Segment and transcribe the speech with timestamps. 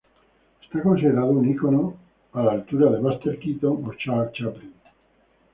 [0.73, 1.93] Es considerado un icono
[2.33, 4.73] a la altura de Buster Keaton o Charles Chaplin.